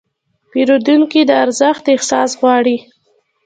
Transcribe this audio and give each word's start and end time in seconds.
پیرودونکي 0.51 1.21
د 1.25 1.31
ارزښت 1.43 1.83
احساس 1.93 2.31
غواړي. 2.39 2.77